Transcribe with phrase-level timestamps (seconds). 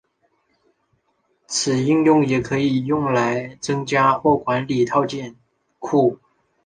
[1.45, 5.35] 此应用也可用来增加或管理套件
[5.77, 6.17] 库。